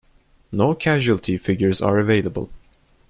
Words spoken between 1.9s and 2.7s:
available.